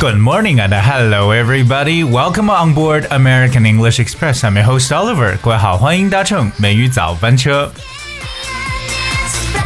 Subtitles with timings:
[0.00, 2.04] Good morning and hello everybody.
[2.04, 4.44] Welcome on board American English Express.
[4.44, 5.36] I'm your host Oliver.
[5.40, 7.72] 各位好，欢迎搭乘美语早班车。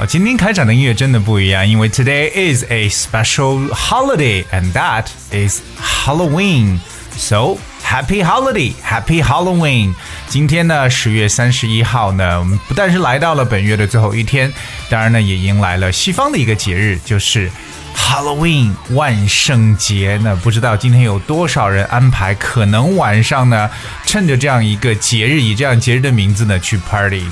[0.01, 6.79] 哦，今天开场的音乐真的不一样，因为 today is a special holiday and that is Halloween.
[7.17, 9.95] So Happy holiday, Happy Halloween！
[10.29, 14.53] 今天呢，十月三十一号呢，我们不但是来到了本月的最后一天，
[14.91, 17.51] 当然呢，也迎来了西方的一个节日，就是
[17.95, 20.19] Halloween 万圣节。
[20.23, 23.69] 那不知道今天有多少人安排可能晚上呢，
[24.07, 27.25] 趁着这样一个节日，以这样节日的名字呢去 party。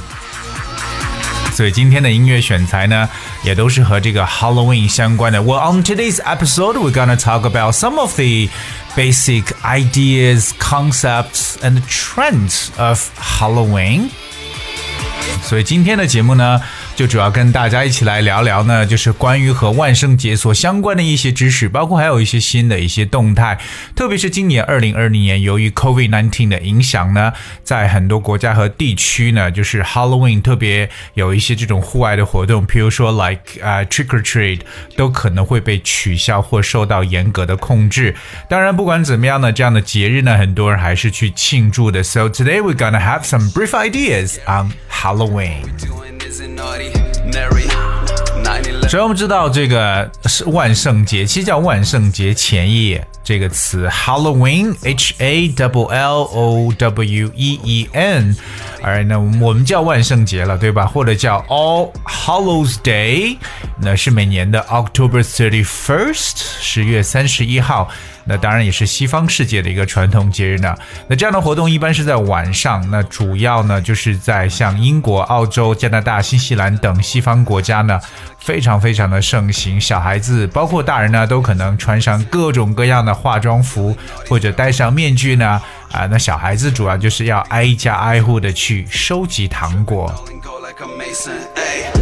[1.53, 3.09] 所以今天的音乐选材呢，
[3.43, 5.41] 也都是和这个 Halloween 相关的。
[5.41, 8.51] Well, on today's episode, we're gonna talk about some of the
[8.95, 14.11] basic ideas, concepts, and trends of Halloween.
[15.43, 16.61] 所以今天的节目呢。
[17.02, 23.60] 就主要跟大家一起来聊聊呢，就是关于和万圣节所相关的一些知识，包括还有一些新的一些动态。
[23.96, 34.60] 特别是今年二零二零年，由于 COVID-19 的影响呢，在很多国家和地区呢，就是 Halloween 特别有一些这种户外的活动，比如说 like 啊 trick or treat
[34.96, 38.16] 都可能会被取消或受到严格的控制。
[38.48, 42.04] 当然，不管怎么样呢，这样的节日呢，很多人还是去庆祝的。
[42.04, 46.11] So today we're gonna have some brief ideas on Halloween.
[48.90, 58.36] 所以我们知道这个是万圣节，其实叫万圣节前夜这个词，Halloween，H A W L O W E E N，
[58.82, 60.86] 而那我们叫万圣节了，对吧？
[60.86, 63.38] 或者叫 All Hallows Day，
[63.80, 67.90] 那是每年的 October thirty first，十月三十一号。
[68.26, 70.76] 那当然也是西方世界的一个传统节日呢。
[71.08, 78.00] 那这样的活动一般是在晚上，那主要呢就是在像英国、澳洲、加拿大、新西兰等西方国家呢，
[78.40, 79.80] 非常非常的盛行。
[79.80, 83.96] 小孩子包括大人呢，都可能穿上各种各样的化妆服，
[84.28, 85.62] 或者戴上面具呢。
[85.92, 90.10] 啊，那小孩子主要就是要挨家挨户的去收集糖果。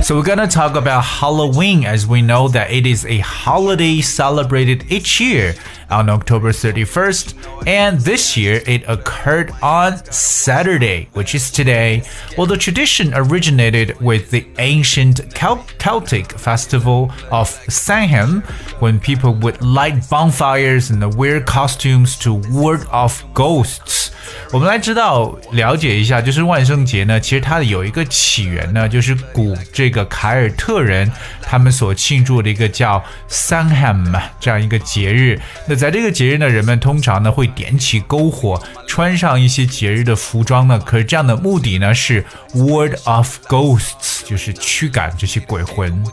[0.01, 4.85] So we're gonna talk about Halloween as we know that it is a holiday celebrated
[4.89, 5.53] each year
[5.89, 12.03] on October 31st, and this year it occurred on Saturday, which is today.
[12.37, 18.41] Well, the tradition originated with the ancient Celt Celtic festival of Samhain,
[18.79, 24.08] when people would light bonfires and wear costumes to ward off ghosts.
[24.51, 31.11] 我们来知道了解一下，就是万圣节呢，其实它的有一个起源呢，就是古这个凯尔特人
[31.43, 35.39] 他们所庆祝的一个叫 Samhain 这样一个节日。
[35.67, 40.79] 那在这个节日呢，人们通常呢会点起篝火，穿上一些节日的服装呢。
[40.83, 46.03] 可是这样的目的呢是 ward off ghosts，就是驱赶这些鬼魂。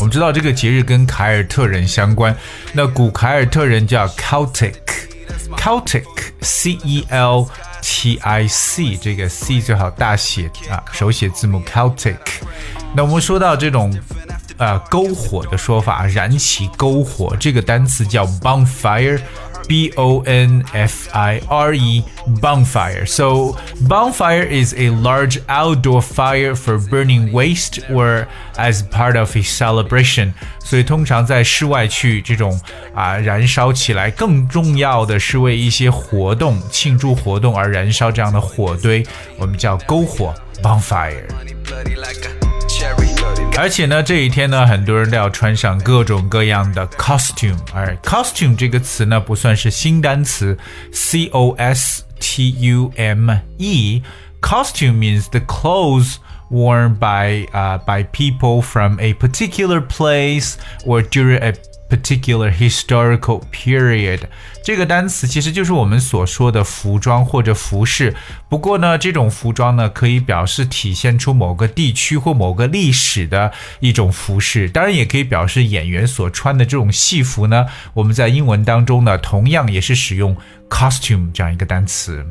[0.00, 2.36] 我们知道这个节日跟凯尔特人相关，
[2.72, 4.74] 那古凯尔特人叫 Celtic。
[5.56, 6.04] Celtic
[6.40, 7.46] C E L
[7.82, 12.18] T I C，这个 C 最好大写啊，手写字母 Celtic。
[12.94, 13.96] 那我们说到这种
[14.56, 19.20] 呃篝火的说法，燃起篝火这个单词叫 bonfire。
[19.67, 22.03] B O N F I R E,
[22.41, 23.05] bonfire.
[23.05, 23.55] So,
[23.87, 30.33] bonfire is a large outdoor fire for burning waste or as part of a celebration.
[30.59, 32.59] 所以通常在室外去这种
[32.93, 39.05] 啊燃烧起来，更重要的是为一些活动、庆祝活动而燃烧这样的火堆，
[39.37, 41.23] 我们叫篝火 （bonfire）。
[43.57, 47.57] 而且呢，这一天呢，很多人都要穿上各种各样的 costume。
[47.73, 50.57] 而 costume 这个词呢，不算是新单词，
[50.91, 56.15] c o s t u m e。Costume means the clothes
[56.51, 60.55] worn by uh, by people from a particular place
[60.85, 61.53] or during a
[61.88, 64.20] particular historical period，
[64.62, 68.14] 这个单词其实就是我们所说的服装或者服饰。
[68.48, 77.66] 不过呢，这种服装呢可以表示体现出某个地区或某个历史的一种服饰，当然也可以表示演员所穿的这种戏服呢。
[77.94, 80.36] 我们在英文当中呢，同样也是使用
[80.68, 82.26] costume 这样一个单词。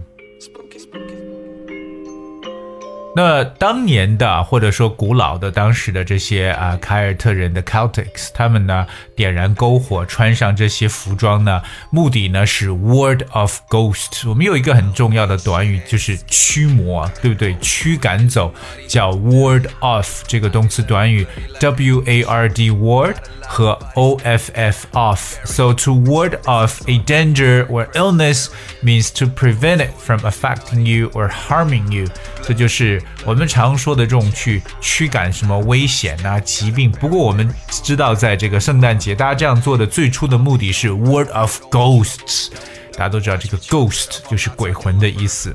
[3.16, 14.26] 那当年的或者说古老的当时的这些啊凯尔特人的 Celtics，他们呢点燃篝火，穿上这些服装呢，目的呢是 ward of ghost。
[14.26, 17.54] 我们有一个很重要的短语就是驱魔，对不对？
[17.60, 18.54] 驱赶走
[18.88, 21.26] 叫 ward off 这个动词短语
[21.60, 27.66] w a r d ward 和 o f f off。So to ward off a danger
[27.66, 28.46] or illness
[28.82, 32.08] means to prevent it from affecting you or harming you。
[32.42, 36.90] 这就是 我们常说的这种去驱赶什么危险啊、疾病。
[36.92, 42.48] 不过我们知道，在这个圣诞节，大家这样做的最初的目的是 word of ghosts。
[42.92, 45.52] 大家都知道，这个 ghost 就是鬼魂的意思。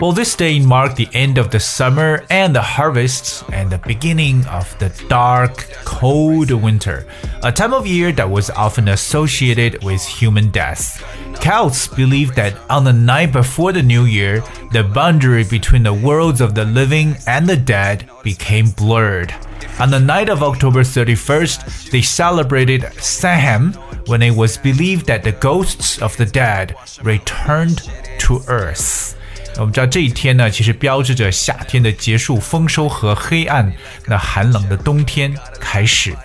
[0.00, 4.44] Well, this day marked the end of the summer and the harvests and the beginning
[4.48, 7.04] of the dark, cold winter,
[7.42, 11.02] a time of year that was often associated with human death.
[11.40, 14.42] Celts believed that on the night before the new year,
[14.72, 19.32] the boundary between the worlds of the living and the dead became blurred.
[19.78, 23.74] On the night of October 31st, they celebrated Samhain
[24.06, 27.82] when it was believed that the ghosts of the dead returned
[28.20, 29.14] to Earth。
[29.58, 33.70] 我们知道这一天呢，其实标志着夏天的结束、丰收和黑暗
[34.06, 36.16] 那寒冷的冬天开始。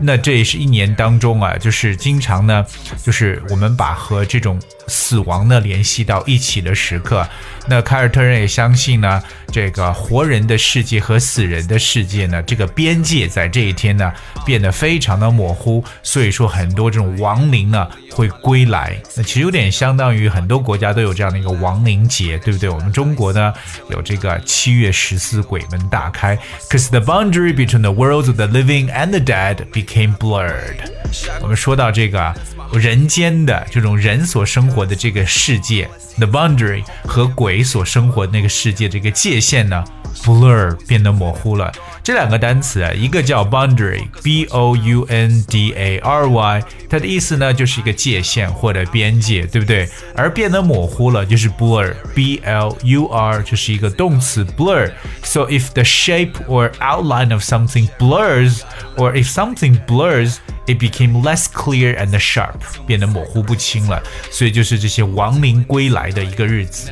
[0.00, 2.64] 那这也是一年当中啊，就是经常呢，
[3.02, 7.26] 就是我们把和这种死亡呢联系到一起的时刻。
[7.68, 9.22] 那凯尔特人也相信呢，
[9.52, 14.12] 这个活人的世界和死人的世界呢，这个边界在这一天呢
[14.44, 15.84] 变得非常的模糊。
[16.02, 19.00] 所以说，很多这种亡灵呢会归来。
[19.16, 22.68] 那其实有点相当于很多国家都有这样的一个亡灵节，对不对？
[22.68, 23.52] 我们中国呢
[23.90, 26.36] 有这个七月十四鬼门大开。
[26.68, 30.77] Cause the boundary between the worlds of the living and the dead became blurred。
[31.41, 32.33] 我们说到这个
[32.73, 35.87] 人间的这种人所生活的这个世界，
[36.17, 39.83] the boundary 和鬼所生活的那个世界这个界限呢，
[40.23, 41.71] blur 变得模糊了。
[42.03, 49.89] 这两个单词啊，一个叫 boundary，b o u n d a r y，它的意思呢就是一个界限或者边界，对不对？
[50.15, 58.61] 而变得模糊了就是 blur，b l u r，就是一个动词 blur。So if the shape or outline of something blurs,
[58.95, 60.36] or if something blurs,
[60.66, 62.54] it became less clear and sharp，
[62.86, 64.02] 变得模糊不清了。
[64.30, 66.90] 所以就是这些亡灵归来的一个日子。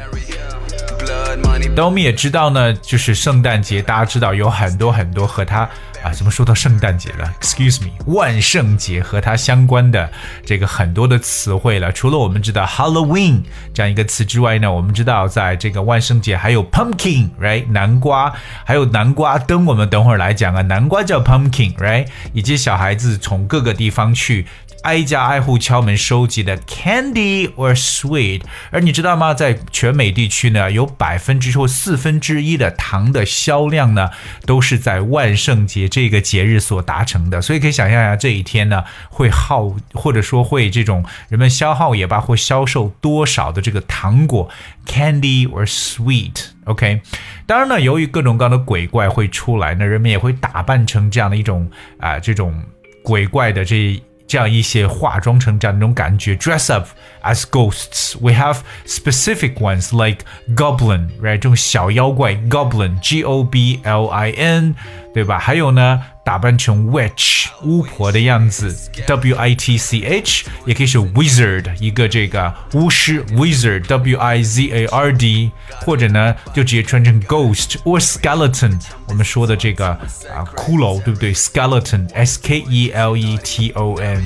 [1.76, 5.68] 那我们也知道呢，就是圣诞节，大家知道有很多很多和它
[6.02, 10.10] 啊，怎么说到圣诞节了？Excuse me，万圣节和它相关的
[10.44, 11.92] 这个很多的词汇了。
[11.92, 13.42] 除了我们知道 Halloween
[13.74, 17.66] 这样一个词之外呢，我们知道在这个万圣节还有 pumpkin，right？
[17.70, 18.32] 南瓜，
[18.64, 19.66] 还有南瓜灯。
[19.66, 22.06] 我们等会儿来讲啊，南瓜叫 pumpkin，right？
[22.32, 24.46] 以及小孩子从各个地方去。
[24.82, 29.34] 挨家挨户敲门收集的 candy or sweet，而你知道吗？
[29.34, 34.08] 在全美地区呢，有百分之或四分之一的糖的销量呢，
[34.46, 37.42] 都是在万圣节这个节日所达成的。
[37.42, 44.48] 所以可以想象一下，这一天呢，会耗或者说会这种人们消耗也罢，或销售多少的这个糖果
[44.86, 46.46] candy or sweet。
[46.64, 47.02] OK，
[47.46, 52.64] 当然呢，由于各种各样的鬼怪会出来，那人们也会打扮成这样的一种啊，这种
[53.02, 54.02] 鬼怪的这。
[54.29, 56.87] 这样一些化妆成这样一种感觉，dress up
[57.23, 58.17] as ghosts.
[58.19, 58.57] We have
[58.87, 60.25] specific ones like
[60.55, 61.37] goblin, right？
[61.37, 64.75] 这种小妖怪，goblin，G O B L I N，
[65.13, 65.37] 对吧？
[65.37, 68.75] 还有呢， 打扮成 witch 巫婆的样子，
[69.05, 77.99] W I T C H，也可以是 wizard 一个这个巫师 wizard W I Z A R D，或者呢就直接穿成 ghost or
[77.99, 81.33] skeleton，我们说的这个啊骷髅对不对？
[81.33, 84.23] skeleton S K E L E T O N。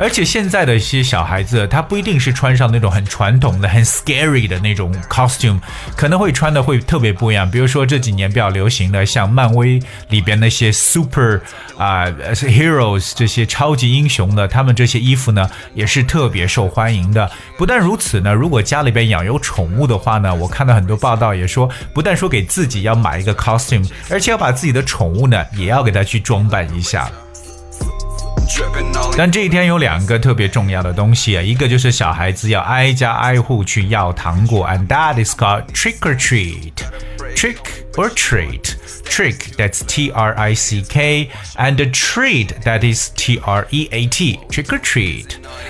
[0.00, 5.60] 而且现在的一些小孩子，他不一定是穿上那种很传统的、很 scary 的那种 costume，
[5.96, 7.48] 可能会穿的会特别不一样。
[7.48, 11.40] 比如说这几年比较流行的，像漫威里边那些 super
[11.78, 17.30] 啊 heroes 这些超级英雄的，他们这些衣服呢也是特别受欢迎的。
[17.56, 27.08] 不但如此呢，如果家里边养有宠物的话呢，我看到很多报道也说，不但说给自己要买一个 costume，而且要把自己的宠物呢也要给它去装扮一下。
[29.17, 36.73] 但这一天有两个特别重要的东西啊，一个就是小孩子要挨家挨户去要糖果，and that is called trick or treat.
[37.35, 37.57] Trick
[37.95, 38.75] or treat.
[39.05, 44.05] Trick that's T R I C K and treat that is T R E A
[44.07, 44.39] T.
[44.49, 45.25] Trick or treat.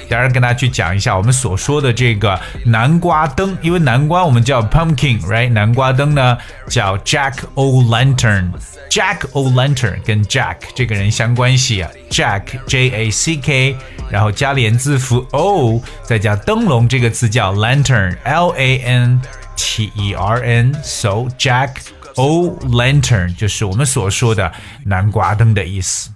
[0.10, 5.52] 当然跟大家去讲一下我们所说的这个南瓜灯，因为南瓜我们叫 pumpkin，right？
[5.52, 6.38] 南瓜灯呢
[6.68, 8.52] 叫 Jack O Lantern。
[8.92, 13.76] Jack O Lantern 跟 Jack 这个人相关系啊，Jack J A C K，
[14.10, 19.22] 然后加连字符 O，再加灯笼这个词叫 Lantern L A N
[19.56, 21.76] T E R N，so Jack
[22.16, 24.52] O Lantern 就是我们所说的
[24.86, 26.12] 南瓜灯的意思。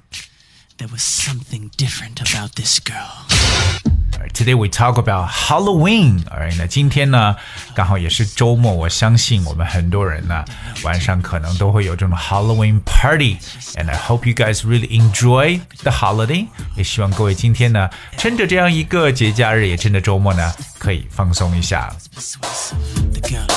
[0.77, 3.84] There was something different about this girl.
[4.32, 6.24] Today we talk about Halloween.
[6.30, 7.36] All right，那今天呢，
[7.74, 10.44] 刚好也是周末，我相信我们很多人呢，
[10.82, 13.38] 晚上可能都会有这种 Halloween party.
[13.74, 16.46] And I hope you guys really enjoy the holiday.
[16.76, 20.52] 也希望各位今天呢，趁着这样一个节假日，也趁着周末呢。
[20.86, 21.92] 可以放松一下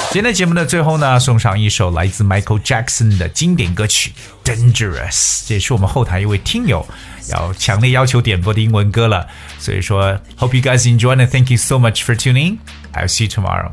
[0.10, 4.12] 今天节目的最后呢送上一首来自 michael jackson 的经典歌曲
[4.44, 6.84] dangerous 这也是我们后台一位听友
[7.30, 9.28] 要强烈要求点播的英文歌了
[9.60, 12.58] 所以说 hope you guys enjoy and thank you so much for tuning
[12.96, 13.72] i'll see you tomorrow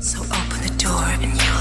[0.00, 1.51] so open the door